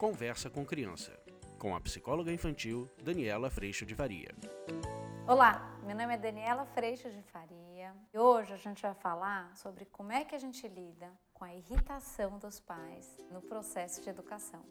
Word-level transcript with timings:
Conversa 0.00 0.48
com 0.48 0.64
Criança, 0.64 1.12
com 1.58 1.76
a 1.76 1.80
psicóloga 1.82 2.32
infantil 2.32 2.88
Daniela 3.04 3.50
Freixo 3.50 3.84
de 3.84 3.94
Faria. 3.94 4.34
Olá, 5.28 5.78
meu 5.82 5.94
nome 5.94 6.14
é 6.14 6.16
Daniela 6.16 6.64
Freixo 6.64 7.10
de 7.10 7.20
Faria 7.24 7.94
e 8.10 8.18
hoje 8.18 8.50
a 8.54 8.56
gente 8.56 8.80
vai 8.80 8.94
falar 8.94 9.54
sobre 9.58 9.84
como 9.84 10.10
é 10.10 10.24
que 10.24 10.34
a 10.34 10.38
gente 10.38 10.66
lida 10.66 11.12
com 11.34 11.44
a 11.44 11.54
irritação 11.54 12.38
dos 12.38 12.58
pais 12.58 13.14
no 13.30 13.42
processo 13.42 14.00
de 14.00 14.08
educação. 14.08 14.64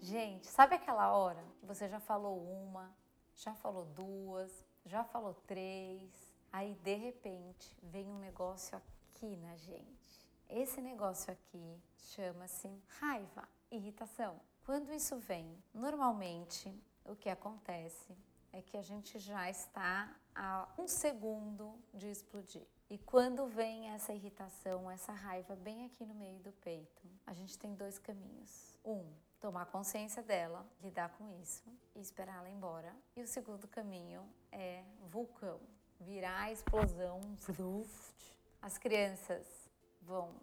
Gente, 0.00 0.46
sabe 0.46 0.76
aquela 0.76 1.14
hora 1.14 1.44
que 1.60 1.66
você 1.66 1.86
já 1.86 2.00
falou 2.00 2.42
uma, 2.42 2.96
já 3.36 3.54
falou 3.56 3.84
duas, 3.84 4.64
já 4.86 5.04
falou 5.04 5.34
três, 5.46 6.34
aí 6.50 6.72
de 6.76 6.94
repente 6.94 7.76
vem 7.82 8.08
um 8.08 8.18
negócio 8.18 8.80
aqui 9.24 9.36
na 9.36 9.56
gente. 9.56 10.28
Esse 10.48 10.80
negócio 10.80 11.32
aqui 11.32 11.82
chama-se 11.96 12.70
raiva, 13.00 13.48
irritação. 13.70 14.38
Quando 14.64 14.92
isso 14.92 15.16
vem, 15.18 15.56
normalmente 15.72 16.72
o 17.04 17.16
que 17.16 17.30
acontece 17.30 18.14
é 18.52 18.60
que 18.60 18.76
a 18.76 18.82
gente 18.82 19.18
já 19.18 19.48
está 19.50 20.14
a 20.34 20.68
um 20.78 20.86
segundo 20.86 21.74
de 21.92 22.08
explodir. 22.10 22.66
E 22.90 22.98
quando 22.98 23.46
vem 23.46 23.90
essa 23.90 24.12
irritação, 24.12 24.90
essa 24.90 25.12
raiva 25.12 25.56
bem 25.56 25.86
aqui 25.86 26.04
no 26.04 26.14
meio 26.14 26.38
do 26.40 26.52
peito, 26.52 27.02
a 27.26 27.32
gente 27.32 27.58
tem 27.58 27.74
dois 27.74 27.98
caminhos. 27.98 28.78
Um, 28.84 29.10
tomar 29.40 29.66
consciência 29.66 30.22
dela, 30.22 30.66
lidar 30.82 31.08
com 31.16 31.30
isso 31.40 31.64
e 31.94 32.00
esperar 32.00 32.38
ela 32.38 32.50
embora. 32.50 32.94
E 33.16 33.22
o 33.22 33.26
segundo 33.26 33.66
caminho 33.66 34.22
é 34.52 34.84
vulcão, 35.10 35.60
virar 35.98 36.42
a 36.42 36.52
explosão. 36.52 37.20
As 38.64 38.78
crianças 38.78 39.46
vão 40.00 40.40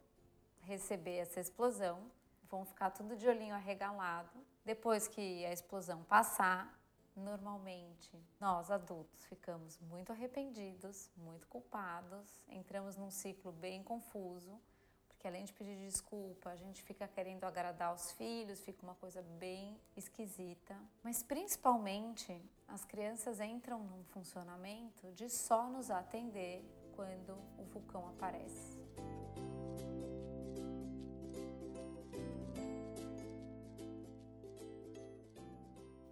receber 0.60 1.16
essa 1.16 1.40
explosão, 1.40 2.00
vão 2.44 2.64
ficar 2.64 2.92
tudo 2.92 3.16
de 3.16 3.28
olhinho 3.28 3.56
arregalado. 3.56 4.30
Depois 4.64 5.08
que 5.08 5.44
a 5.44 5.52
explosão 5.52 6.04
passar, 6.04 6.72
normalmente 7.16 8.12
nós 8.40 8.70
adultos 8.70 9.26
ficamos 9.26 9.80
muito 9.80 10.12
arrependidos, 10.12 11.10
muito 11.18 11.48
culpados, 11.48 12.46
entramos 12.48 12.96
num 12.96 13.10
ciclo 13.10 13.52
bem 13.52 13.82
confuso, 13.82 14.62
porque 15.08 15.28
além 15.28 15.44
de 15.44 15.54
pedir 15.54 15.76
desculpa, 15.80 16.52
a 16.52 16.56
gente 16.56 16.84
fica 16.84 17.08
querendo 17.08 17.44
agradar 17.46 17.92
os 17.92 18.12
filhos, 18.12 18.62
fica 18.62 18.84
uma 18.84 18.94
coisa 18.94 19.24
bem 19.40 19.82
esquisita. 19.98 20.78
Mas 21.02 21.24
principalmente 21.24 22.40
as 22.68 22.86
crianças 22.86 23.40
entram 23.40 23.80
num 23.80 24.04
funcionamento 24.04 25.12
de 25.14 25.28
só 25.28 25.68
nos 25.68 25.90
atender 25.90 26.64
quando 27.02 27.36
o 27.58 27.64
vulcão 27.64 28.08
aparece. 28.10 28.80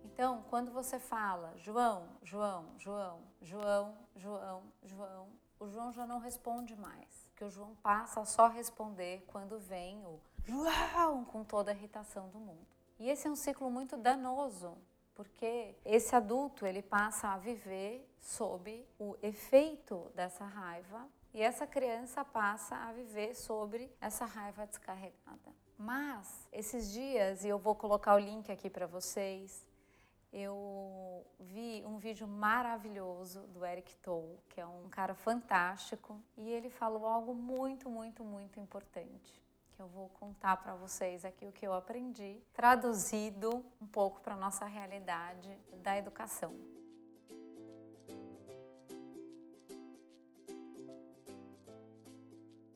Então, 0.03 0.43
quando 0.49 0.71
você 0.71 0.99
fala 0.99 1.53
João, 1.57 2.07
João, 2.23 2.73
João, 2.79 3.21
João, 3.39 3.97
João, 4.15 4.63
João, 4.83 5.27
o 5.59 5.69
João 5.69 5.93
já 5.93 6.07
não 6.07 6.17
responde 6.17 6.75
mais. 6.75 7.29
Porque 7.29 7.45
o 7.45 7.51
João 7.51 7.75
passa 7.75 8.21
a 8.21 8.25
só 8.25 8.47
responder 8.47 9.23
quando 9.27 9.59
vem 9.59 10.03
o 10.07 10.19
João 10.43 11.23
com 11.23 11.43
toda 11.43 11.69
a 11.69 11.75
irritação 11.75 12.29
do 12.29 12.39
mundo. 12.39 12.65
E 12.97 13.07
esse 13.07 13.27
é 13.27 13.31
um 13.31 13.35
ciclo 13.35 13.69
muito 13.69 13.95
danoso, 13.95 14.75
porque 15.20 15.75
esse 15.84 16.16
adulto 16.16 16.66
ele 16.66 16.81
passa 16.81 17.28
a 17.28 17.38
viver 17.38 18.09
sob 18.22 18.88
o 18.98 19.17
efeito 19.22 20.09
dessa 20.16 20.45
raiva 20.45 21.06
e 21.34 21.42
essa 21.42 21.67
criança 21.67 22.23
passa 22.23 22.78
a 22.78 22.94
viver 22.94 23.35
sobre 23.35 23.94
essa 24.00 24.24
raiva 24.24 24.66
descarregada. 24.66 25.53
Mas 25.78 26.47
esses 26.53 26.90
dias, 26.94 27.44
e 27.44 27.50
eu 27.50 27.59
vou 27.59 27.75
colocar 27.75 28.16
o 28.16 28.18
link 28.18 28.50
aqui 28.50 28.69
para 28.69 28.88
vocês, 28.88 29.68
eu 30.31 31.28
vi 31.38 31.84
um 31.85 31.97
vídeo 31.97 32.25
maravilhoso 32.25 33.41
do 33.47 33.66
Eric 33.66 33.94
Toll, 33.97 34.40
que 34.47 34.62
é 34.62 34.66
um 34.66 34.88
cara 34.88 35.13
fantástico, 35.13 36.18
e 36.38 36.50
ele 36.50 36.69
falou 36.69 37.06
algo 37.06 37.34
muito, 37.35 37.90
muito, 37.90 38.24
muito 38.24 38.58
importante, 38.58 39.44
que 39.79 39.84
eu 39.84 39.88
vou 39.88 40.09
contar 40.09 40.57
para 40.57 40.75
vocês 40.75 41.23
aqui 41.23 41.45
o 41.45 41.53
que 41.53 41.66
eu 41.66 41.73
aprendi, 41.73 42.44
traduzido 42.51 43.66
um 43.79 43.88
pouco 43.88 44.19
para 44.19 44.34
a 44.34 44.38
nossa 44.38 44.66
realidade 44.66 45.57
da 45.81 45.97
educação. 45.97 46.53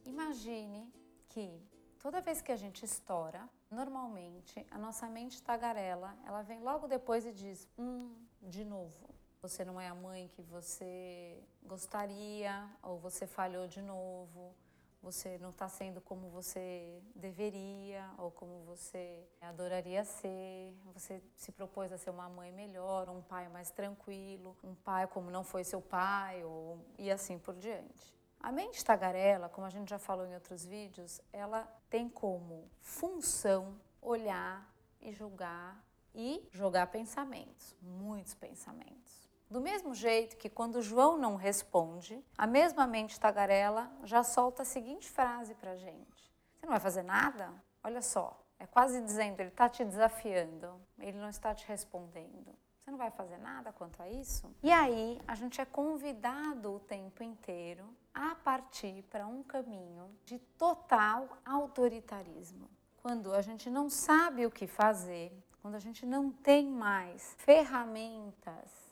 Imagine 0.05 0.89
que 1.27 1.61
toda 1.99 2.21
vez 2.21 2.41
que 2.41 2.53
a 2.53 2.55
gente 2.55 2.85
estoura, 2.85 3.49
Normalmente, 3.73 4.63
a 4.69 4.77
nossa 4.77 5.09
mente 5.09 5.41
tagarela, 5.41 6.15
ela 6.27 6.43
vem 6.43 6.59
logo 6.59 6.87
depois 6.87 7.25
e 7.25 7.31
diz: 7.33 7.67
Hum, 7.75 8.15
de 8.39 8.63
novo. 8.63 9.09
Você 9.41 9.65
não 9.65 9.81
é 9.81 9.87
a 9.87 9.95
mãe 9.95 10.27
que 10.27 10.43
você 10.43 11.43
gostaria, 11.63 12.69
ou 12.83 12.99
você 12.99 13.25
falhou 13.25 13.67
de 13.67 13.81
novo, 13.81 14.55
você 15.03 15.37
não 15.37 15.49
está 15.49 15.67
sendo 15.67 15.99
como 15.99 16.29
você 16.29 17.03
deveria 17.13 18.09
ou 18.17 18.31
como 18.31 18.63
você 18.63 19.27
adoraria 19.41 20.05
ser. 20.05 20.73
Você 20.93 21.21
se 21.35 21.51
propôs 21.51 21.91
a 21.91 21.97
ser 21.97 22.09
uma 22.09 22.29
mãe 22.29 22.53
melhor, 22.53 23.09
um 23.09 23.21
pai 23.21 23.49
mais 23.49 23.69
tranquilo, 23.69 24.57
um 24.63 24.73
pai 24.73 25.05
como 25.07 25.29
não 25.29 25.43
foi 25.43 25.65
seu 25.65 25.81
pai, 25.81 26.41
ou, 26.45 26.79
e 26.97 27.11
assim 27.11 27.37
por 27.37 27.55
diante. 27.55 28.17
A 28.39 28.51
mente 28.51 28.83
tagarela, 28.83 29.49
como 29.49 29.67
a 29.67 29.69
gente 29.69 29.89
já 29.89 29.99
falou 29.99 30.25
em 30.25 30.33
outros 30.33 30.65
vídeos, 30.65 31.19
ela 31.33 31.63
tem 31.89 32.07
como 32.07 32.69
função 32.79 33.77
olhar 34.01 34.73
e 35.01 35.11
julgar 35.11 35.83
e 36.15 36.47
jogar 36.51 36.87
pensamentos, 36.87 37.75
muitos 37.81 38.35
pensamentos. 38.35 39.22
Do 39.53 39.61
mesmo 39.61 39.93
jeito 39.93 40.35
que 40.35 40.49
quando 40.49 40.81
João 40.81 41.15
não 41.15 41.35
responde, 41.35 42.19
a 42.35 42.47
mesma 42.47 42.87
mente 42.87 43.19
tagarela 43.19 43.87
já 44.03 44.23
solta 44.23 44.63
a 44.63 44.65
seguinte 44.65 45.07
frase 45.07 45.53
para 45.53 45.75
gente: 45.75 46.33
Você 46.55 46.65
não 46.65 46.71
vai 46.71 46.79
fazer 46.79 47.03
nada? 47.03 47.53
Olha 47.83 48.01
só, 48.01 48.43
é 48.57 48.65
quase 48.65 48.99
dizendo, 48.99 49.39
ele 49.41 49.49
está 49.49 49.69
te 49.69 49.85
desafiando, 49.85 50.81
ele 50.97 51.19
não 51.19 51.29
está 51.29 51.53
te 51.53 51.67
respondendo. 51.67 52.51
Você 52.79 52.89
não 52.89 52.97
vai 52.97 53.11
fazer 53.11 53.37
nada 53.37 53.71
quanto 53.71 54.01
a 54.01 54.09
isso? 54.09 54.51
E 54.63 54.71
aí 54.71 55.21
a 55.27 55.35
gente 55.35 55.61
é 55.61 55.65
convidado 55.65 56.73
o 56.73 56.79
tempo 56.79 57.21
inteiro 57.21 57.87
a 58.11 58.33
partir 58.33 59.03
para 59.03 59.27
um 59.27 59.43
caminho 59.43 60.17
de 60.25 60.39
total 60.57 61.29
autoritarismo. 61.45 62.67
Quando 63.03 63.31
a 63.31 63.41
gente 63.43 63.69
não 63.69 63.87
sabe 63.87 64.47
o 64.47 64.51
que 64.51 64.65
fazer, 64.65 65.31
quando 65.61 65.75
a 65.75 65.79
gente 65.79 66.07
não 66.07 66.31
tem 66.31 66.65
mais 66.65 67.35
ferramentas 67.37 68.82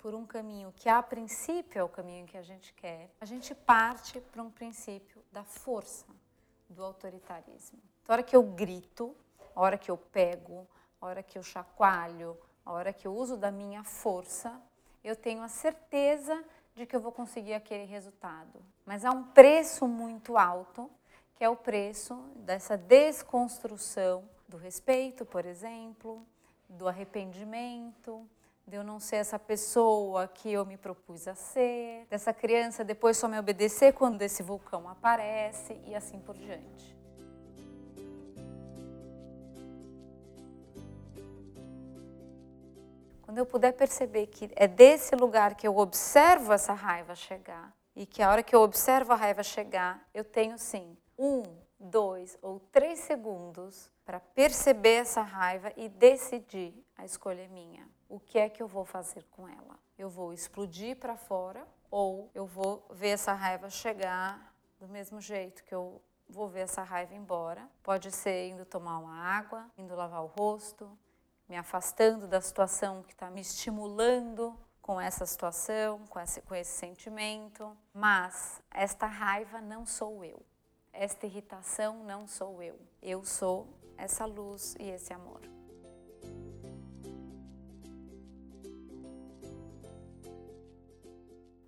por 0.00 0.14
um 0.14 0.26
caminho 0.26 0.72
que 0.76 0.88
a 0.88 1.02
princípio 1.02 1.78
é 1.78 1.84
o 1.84 1.88
caminho 1.88 2.26
que 2.26 2.36
a 2.36 2.42
gente 2.42 2.72
quer, 2.74 3.10
a 3.20 3.24
gente 3.24 3.54
parte 3.54 4.20
para 4.20 4.42
um 4.42 4.50
princípio 4.50 5.22
da 5.32 5.44
força, 5.44 6.06
do 6.68 6.84
autoritarismo. 6.84 7.78
Então, 8.02 8.12
a 8.12 8.12
hora 8.14 8.22
que 8.22 8.36
eu 8.36 8.42
grito, 8.42 9.14
a 9.54 9.60
hora 9.60 9.78
que 9.78 9.90
eu 9.90 9.96
pego, 9.96 10.66
a 11.00 11.06
hora 11.06 11.22
que 11.22 11.38
eu 11.38 11.42
chacoalho, 11.42 12.36
a 12.64 12.72
hora 12.72 12.92
que 12.92 13.06
eu 13.06 13.14
uso 13.14 13.36
da 13.36 13.50
minha 13.50 13.82
força, 13.82 14.60
eu 15.02 15.16
tenho 15.16 15.42
a 15.42 15.48
certeza 15.48 16.44
de 16.74 16.86
que 16.86 16.94
eu 16.94 17.00
vou 17.00 17.12
conseguir 17.12 17.54
aquele 17.54 17.84
resultado. 17.84 18.62
Mas 18.86 19.04
há 19.04 19.10
um 19.10 19.24
preço 19.24 19.86
muito 19.88 20.36
alto, 20.36 20.90
que 21.34 21.44
é 21.44 21.48
o 21.48 21.56
preço 21.56 22.14
dessa 22.36 22.76
desconstrução 22.76 24.28
do 24.48 24.56
respeito, 24.56 25.24
por 25.24 25.44
exemplo, 25.44 26.24
do 26.68 26.88
arrependimento, 26.88 28.28
de 28.68 28.76
eu 28.76 28.84
não 28.84 29.00
ser 29.00 29.16
essa 29.16 29.38
pessoa 29.38 30.28
que 30.28 30.52
eu 30.52 30.66
me 30.66 30.76
propus 30.76 31.26
a 31.26 31.34
ser, 31.34 32.06
dessa 32.10 32.34
criança 32.34 32.84
depois 32.84 33.16
só 33.16 33.26
me 33.26 33.38
obedecer 33.38 33.94
quando 33.94 34.20
esse 34.20 34.42
vulcão 34.42 34.86
aparece 34.86 35.80
e 35.86 35.94
assim 35.94 36.20
por 36.20 36.36
diante. 36.36 36.96
Quando 43.22 43.38
eu 43.38 43.46
puder 43.46 43.72
perceber 43.72 44.26
que 44.26 44.50
é 44.54 44.66
desse 44.66 45.16
lugar 45.16 45.54
que 45.54 45.66
eu 45.66 45.76
observo 45.78 46.52
essa 46.52 46.74
raiva 46.74 47.14
chegar, 47.14 47.74
e 47.96 48.06
que 48.06 48.22
a 48.22 48.30
hora 48.30 48.42
que 48.44 48.54
eu 48.54 48.60
observo 48.60 49.12
a 49.12 49.16
raiva 49.16 49.42
chegar, 49.42 50.06
eu 50.14 50.22
tenho 50.22 50.56
sim 50.56 50.96
um, 51.18 51.42
dois 51.80 52.38
ou 52.40 52.60
três 52.60 53.00
segundos 53.00 53.90
para 54.04 54.20
perceber 54.20 55.00
essa 55.00 55.20
raiva 55.20 55.72
e 55.76 55.88
decidir 55.88 56.72
a 56.96 57.04
escolha 57.04 57.42
é 57.42 57.48
minha. 57.48 57.97
O 58.08 58.18
que 58.18 58.38
é 58.38 58.48
que 58.48 58.62
eu 58.62 58.66
vou 58.66 58.84
fazer 58.84 59.24
com 59.30 59.46
ela? 59.46 59.78
Eu 59.98 60.08
vou 60.08 60.32
explodir 60.32 60.96
para 60.96 61.16
fora 61.16 61.66
ou 61.90 62.30
eu 62.34 62.46
vou 62.46 62.86
ver 62.90 63.10
essa 63.10 63.34
raiva 63.34 63.68
chegar 63.68 64.54
do 64.78 64.88
mesmo 64.88 65.20
jeito 65.20 65.62
que 65.64 65.74
eu 65.74 66.00
vou 66.28 66.48
ver 66.48 66.60
essa 66.60 66.82
raiva 66.82 67.14
embora. 67.14 67.68
Pode 67.82 68.10
ser 68.10 68.48
indo 68.48 68.64
tomar 68.64 68.98
uma 68.98 69.14
água, 69.14 69.70
indo 69.76 69.94
lavar 69.94 70.22
o 70.22 70.26
rosto, 70.26 70.96
me 71.48 71.56
afastando 71.56 72.26
da 72.26 72.40
situação 72.40 73.02
que 73.02 73.12
está 73.12 73.30
me 73.30 73.40
estimulando 73.40 74.58
com 74.80 75.00
essa 75.00 75.26
situação, 75.26 76.06
com 76.06 76.18
esse, 76.18 76.40
com 76.42 76.54
esse 76.54 76.72
sentimento. 76.78 77.76
Mas 77.92 78.62
esta 78.70 79.06
raiva 79.06 79.60
não 79.60 79.84
sou 79.84 80.24
eu. 80.24 80.42
esta 80.92 81.26
irritação 81.26 82.02
não 82.04 82.26
sou 82.26 82.62
eu. 82.62 82.78
Eu 83.02 83.24
sou 83.24 83.68
essa 83.96 84.24
luz 84.24 84.74
e 84.80 84.88
esse 84.88 85.12
amor. 85.12 85.57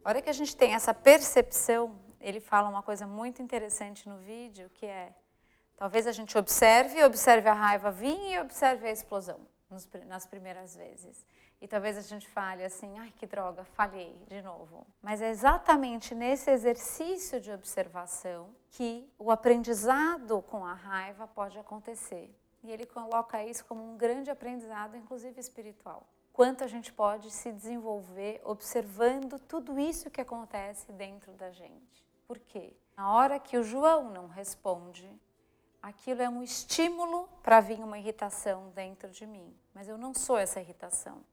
A 0.02 0.08
hora 0.08 0.22
que 0.22 0.30
a 0.30 0.32
gente 0.34 0.56
tem 0.56 0.74
essa 0.74 0.94
percepção, 0.94 1.94
ele 2.20 2.40
fala 2.40 2.68
uma 2.68 2.82
coisa 2.82 3.06
muito 3.06 3.42
interessante 3.42 4.08
no 4.08 4.18
vídeo, 4.18 4.70
que 4.70 4.86
é 4.86 5.14
talvez 5.76 6.06
a 6.06 6.12
gente 6.12 6.36
observe, 6.38 7.04
observe 7.04 7.48
a 7.48 7.52
raiva 7.52 7.90
vir 7.90 8.18
e 8.32 8.38
observe 8.38 8.88
a 8.88 8.90
explosão 8.90 9.40
nas 10.06 10.26
primeiras 10.26 10.74
vezes. 10.74 11.24
E 11.60 11.68
talvez 11.68 11.98
a 11.98 12.00
gente 12.00 12.26
fale 12.26 12.64
assim, 12.64 12.98
ai 12.98 13.12
que 13.14 13.26
droga, 13.26 13.62
falhei 13.62 14.16
de 14.26 14.40
novo. 14.40 14.86
Mas 15.02 15.20
é 15.20 15.28
exatamente 15.28 16.14
nesse 16.14 16.50
exercício 16.50 17.38
de 17.38 17.52
observação 17.52 18.54
que 18.70 19.06
o 19.18 19.30
aprendizado 19.30 20.40
com 20.42 20.64
a 20.64 20.72
raiva 20.72 21.26
pode 21.28 21.58
acontecer. 21.58 22.34
E 22.62 22.70
ele 22.70 22.86
coloca 22.86 23.44
isso 23.44 23.66
como 23.66 23.82
um 23.82 23.98
grande 23.98 24.30
aprendizado, 24.30 24.96
inclusive 24.96 25.38
espiritual. 25.38 26.06
Quanto 26.32 26.64
a 26.64 26.66
gente 26.66 26.92
pode 26.92 27.30
se 27.30 27.52
desenvolver 27.52 28.40
observando 28.44 29.38
tudo 29.38 29.78
isso 29.78 30.10
que 30.10 30.20
acontece 30.20 30.90
dentro 30.92 31.32
da 31.32 31.50
gente. 31.50 32.06
Por 32.26 32.38
quê? 32.38 32.76
Na 32.96 33.12
hora 33.12 33.38
que 33.38 33.58
o 33.58 33.62
João 33.62 34.10
não 34.10 34.28
responde, 34.28 35.10
aquilo 35.82 36.22
é 36.22 36.28
um 36.28 36.42
estímulo 36.42 37.28
para 37.42 37.60
vir 37.60 37.80
uma 37.80 37.98
irritação 37.98 38.70
dentro 38.70 39.10
de 39.10 39.26
mim. 39.26 39.54
Mas 39.74 39.88
eu 39.88 39.98
não 39.98 40.14
sou 40.14 40.38
essa 40.38 40.60
irritação. 40.60 41.24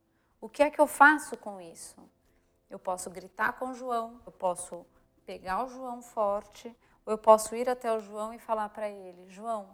O 0.42 0.50
que 0.50 0.64
é 0.64 0.70
que 0.70 0.80
eu 0.80 0.88
faço 0.88 1.38
com 1.38 1.60
isso? 1.60 1.98
Eu 2.70 2.80
posso 2.80 3.10
gritar 3.10 3.54
com 3.54 3.70
o 3.70 3.74
João, 3.74 4.22
eu 4.26 4.32
posso 4.32 4.86
pegar 5.26 5.64
o 5.64 5.70
João 5.70 6.02
forte, 6.02 6.76
ou 7.06 7.12
eu 7.12 7.18
posso 7.18 7.56
ir 7.56 7.70
até 7.70 7.92
o 7.92 8.00
João 8.00 8.34
e 8.34 8.40
falar 8.40 8.70
para 8.70 8.90
ele: 8.90 9.30
João, 9.30 9.74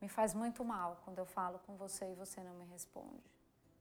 me 0.00 0.08
faz 0.08 0.34
muito 0.34 0.64
mal 0.64 1.00
quando 1.04 1.18
eu 1.18 1.26
falo 1.26 1.58
com 1.60 1.76
você 1.76 2.10
e 2.10 2.14
você 2.14 2.42
não 2.42 2.54
me 2.54 2.64
responde. 2.66 3.37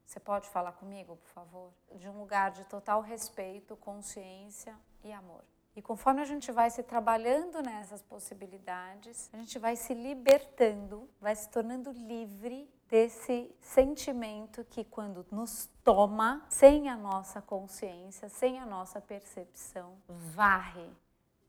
Você 0.07 0.21
pode 0.21 0.47
falar 0.47 0.71
comigo, 0.71 1.17
por 1.17 1.27
favor? 1.27 1.73
De 1.93 2.07
um 2.07 2.17
lugar 2.17 2.51
de 2.51 2.63
total 2.63 3.01
respeito, 3.01 3.75
consciência 3.75 4.73
e 5.03 5.11
amor. 5.11 5.43
E 5.75 5.81
conforme 5.81 6.21
a 6.21 6.25
gente 6.25 6.49
vai 6.49 6.69
se 6.69 6.81
trabalhando 6.81 7.61
nessas 7.61 8.01
possibilidades, 8.01 9.29
a 9.33 9.37
gente 9.37 9.59
vai 9.59 9.75
se 9.75 9.93
libertando, 9.93 11.09
vai 11.19 11.35
se 11.35 11.49
tornando 11.49 11.91
livre 11.91 12.73
desse 12.87 13.53
sentimento 13.59 14.63
que, 14.63 14.85
quando 14.85 15.25
nos 15.29 15.69
toma, 15.83 16.45
sem 16.49 16.89
a 16.89 16.95
nossa 16.95 17.41
consciência, 17.41 18.29
sem 18.29 18.59
a 18.59 18.65
nossa 18.65 19.01
percepção, 19.01 19.97
varre 20.07 20.89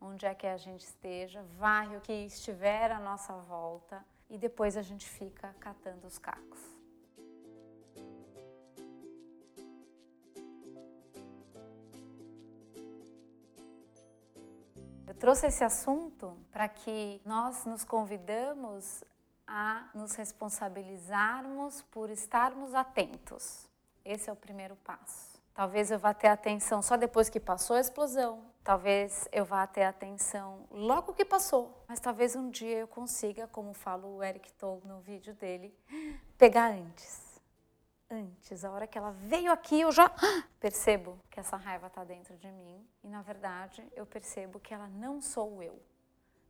onde 0.01 0.27
é 0.27 0.35
que 0.35 0.49
a 0.49 0.57
gente 0.57 0.85
esteja, 0.85 1.45
varre 1.57 1.97
o 1.97 2.01
que 2.01 2.13
estiver 2.13 2.91
à 2.91 2.99
nossa 2.99 3.33
volta 3.35 4.05
e 4.29 4.37
depois 4.37 4.77
a 4.77 4.83
gente 4.83 5.09
fica 5.09 5.55
catando 5.61 6.09
os 6.09 6.19
cacos. 6.19 6.78
Trouxe 15.19 15.49
esse 15.49 15.65
assunto 15.65 16.37
para 16.51 16.69
que 16.69 17.21
nós 17.25 17.65
nos 17.67 17.85
convidamos 17.85 19.05
a 19.47 19.89
nos 19.95 20.15
responsabilizarmos 20.15 21.83
por 21.91 22.11
estarmos 22.11 22.75
atentos. 22.75 23.69
Esse 24.05 24.31
é 24.31 24.33
o 24.33 24.37
primeiro 24.37 24.77
passo. 24.77 25.39
Talvez 25.53 25.91
eu 25.91 25.99
vá 25.99 26.15
ter 26.15 26.29
atenção 26.29 26.81
só 26.81 26.97
depois 26.97 27.29
que 27.29 27.41
passou 27.41 27.77
a 27.77 27.81
explosão. 27.81 28.45
Talvez 28.63 29.29
eu 29.33 29.45
vá 29.45 29.67
ter 29.67 29.83
atenção 29.83 30.67
logo 30.71 31.15
que 31.15 31.25
passou. 31.25 31.85
Mas 31.89 31.99
talvez 31.99 32.37
um 32.37 32.49
dia 32.49 32.79
eu 32.79 32.87
consiga, 32.87 33.49
como 33.49 33.75
fala 33.75 34.07
o 34.07 34.23
Eric 34.23 34.53
Toll 34.53 34.81
no 34.85 35.01
vídeo 35.01 35.35
dele, 35.35 35.77
pegar 36.39 36.71
antes 36.71 37.28
antes, 38.11 38.65
a 38.65 38.71
hora 38.71 38.87
que 38.87 38.97
ela 38.97 39.11
veio 39.11 39.53
aqui, 39.53 39.81
eu 39.81 39.93
já 39.93 40.11
percebo 40.59 41.19
que 41.31 41.39
essa 41.39 41.57
raiva 41.57 41.89
está 41.89 42.05
dentro 42.05 42.37
de 42.37 42.51
mim 42.51 42.87
e, 43.03 43.09
na 43.09 43.23
verdade, 43.23 43.87
eu 43.95 44.07
percebo 44.07 44.59
que 44.59 44.73
ela 44.73 44.89
não 44.89 45.21
sou 45.21 45.63
eu. 45.63 45.81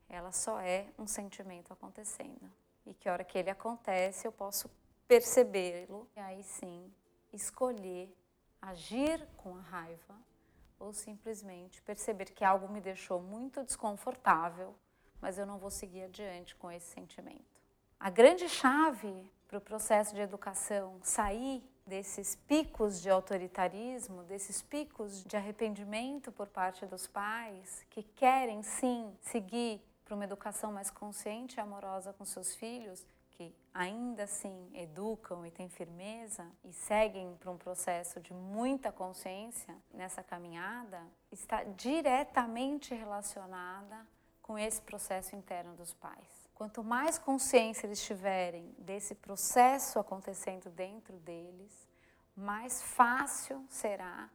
Ela 0.09 0.33
só 0.33 0.61
é 0.61 0.87
um 0.99 1.07
sentimento 1.07 1.73
acontecendo. 1.73 2.51
E 2.87 2.95
que 2.95 3.09
a 3.09 3.13
hora 3.13 3.25
que 3.25 3.37
ele 3.37 3.51
acontece, 3.51 4.27
eu 4.27 4.33
posso 4.33 4.71
percebê-lo 5.07 6.09
e 6.17 6.21
aí 6.21 6.43
sim 6.43 6.93
escolher 7.33 8.15
agir 8.61 9.27
com 9.37 9.57
a 9.57 9.61
raiva 9.61 10.15
ou 10.79 10.93
simplesmente 10.93 11.83
perceber 11.83 12.27
que 12.27 12.45
algo 12.45 12.69
me 12.69 12.81
deixou 12.81 13.21
muito 13.21 13.63
desconfortável, 13.65 14.75
mas 15.21 15.39
eu 15.39 15.45
não 15.45 15.59
vou 15.59 15.71
seguir 15.71 16.05
adiante 16.05 16.55
com 16.57 16.71
esse 16.71 16.87
sentimento. 16.87 17.59
A 17.99 18.11
grande 18.11 18.49
chave 18.49 19.31
para 19.49 19.59
o 19.59 19.61
processo 19.61 20.15
de 20.15 20.21
educação 20.21 21.01
sair 21.03 21.65
desses 21.87 22.37
picos 22.37 23.01
de 23.01 23.09
autoritarismo, 23.09 24.23
desses 24.25 24.61
picos 24.61 25.25
de 25.25 25.37
arrependimento 25.37 26.31
por 26.31 26.47
parte 26.47 26.85
dos 26.85 27.07
pais, 27.07 27.85
que 27.89 28.03
querem 28.03 28.63
sim 28.63 29.17
seguir 29.23 29.83
para 30.05 30.15
uma 30.15 30.25
educação 30.25 30.71
mais 30.71 30.91
consciente 30.91 31.57
e 31.57 31.61
amorosa 31.61 32.13
com 32.13 32.27
seus 32.27 32.55
filhos, 32.55 33.07
que 33.31 33.55
ainda 33.73 34.25
assim 34.25 34.71
educam 34.75 35.47
e 35.47 35.51
têm 35.51 35.69
firmeza 35.69 36.47
e 36.63 36.73
seguem 36.73 37.35
para 37.37 37.51
um 37.51 37.57
processo 37.57 38.21
de 38.21 38.35
muita 38.35 38.93
consciência 38.93 39.75
nessa 39.95 40.23
caminhada, 40.23 41.01
está 41.33 41.63
diretamente 41.65 42.95
relacionada 42.95 44.07
com 44.43 44.59
esse 44.59 44.83
processo 44.83 45.37
interno 45.37 45.75
dos 45.75 45.95
pais. 45.95 46.38
Quanto 46.59 46.83
mais 46.83 47.19
consciência 47.19 47.87
eles 47.87 48.03
tiverem 48.03 48.75
desse 48.79 49.15
processo 49.15 50.01
acontecendo 50.01 50.69
dentro 50.71 51.17
deles, 51.19 51.89
mais 52.37 52.83
fácil 52.83 53.65
será 53.69 54.29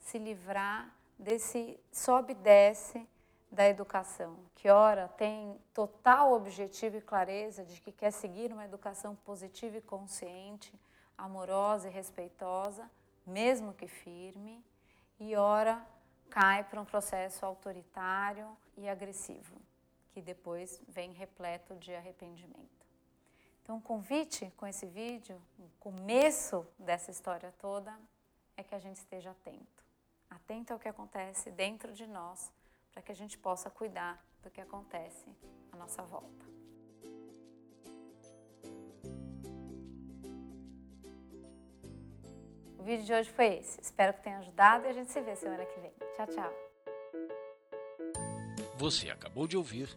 se 0.00 0.18
livrar 0.18 0.92
desse 1.16 1.78
sobe 1.92 2.32
e 2.32 2.34
desce 2.34 3.08
da 3.48 3.68
educação, 3.68 4.40
que 4.56 4.68
ora 4.68 5.06
tem 5.06 5.56
total 5.72 6.32
objetivo 6.32 6.96
e 6.96 7.00
clareza 7.00 7.64
de 7.64 7.80
que 7.80 7.92
quer 7.92 8.10
seguir 8.10 8.52
uma 8.52 8.64
educação 8.64 9.14
positiva 9.14 9.76
e 9.76 9.80
consciente, 9.80 10.74
amorosa 11.16 11.86
e 11.86 11.92
respeitosa, 11.92 12.90
mesmo 13.24 13.72
que 13.72 13.86
firme, 13.86 14.64
e 15.20 15.36
ora 15.36 15.80
cai 16.28 16.64
para 16.64 16.80
um 16.80 16.84
processo 16.84 17.46
autoritário 17.46 18.48
e 18.76 18.88
agressivo 18.88 19.67
que 20.18 20.22
depois 20.22 20.80
vem 20.88 21.12
repleto 21.12 21.76
de 21.76 21.94
arrependimento. 21.94 22.84
Então, 23.62 23.76
o 23.76 23.80
convite 23.80 24.52
com 24.56 24.66
esse 24.66 24.84
vídeo, 24.84 25.40
o 25.56 25.68
começo 25.78 26.66
dessa 26.76 27.12
história 27.12 27.54
toda, 27.60 27.96
é 28.56 28.64
que 28.64 28.74
a 28.74 28.80
gente 28.80 28.96
esteja 28.96 29.30
atento. 29.30 29.84
Atento 30.28 30.72
ao 30.72 30.78
que 30.80 30.88
acontece 30.88 31.52
dentro 31.52 31.92
de 31.92 32.04
nós, 32.04 32.52
para 32.90 33.00
que 33.00 33.12
a 33.12 33.14
gente 33.14 33.38
possa 33.38 33.70
cuidar 33.70 34.20
do 34.42 34.50
que 34.50 34.60
acontece 34.60 35.28
à 35.70 35.76
nossa 35.76 36.02
volta. 36.02 36.46
O 42.76 42.82
vídeo 42.82 43.04
de 43.04 43.12
hoje 43.12 43.30
foi 43.30 43.58
esse. 43.58 43.80
Espero 43.80 44.14
que 44.14 44.22
tenha 44.22 44.38
ajudado 44.38 44.84
e 44.84 44.88
a 44.88 44.92
gente 44.92 45.12
se 45.12 45.20
vê 45.20 45.36
semana 45.36 45.64
que 45.64 45.78
vem. 45.78 45.92
Tchau, 46.16 46.26
tchau. 46.26 46.68
Você 48.76 49.10
acabou 49.10 49.46
de 49.46 49.56
ouvir 49.56 49.96